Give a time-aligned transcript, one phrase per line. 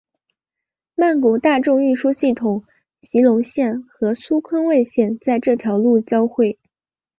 [0.95, 2.63] 曼谷大众运输系统
[3.03, 6.57] 席隆线和苏坤蔚线在这条路交会。